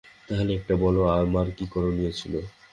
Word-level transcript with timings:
তাহলে 0.27 0.51
এখন 0.57 0.73
বল 0.81 0.95
আমার 1.17 1.47
কী 1.57 1.65
করণীয় 1.73 2.11
ছিল? 2.19 2.33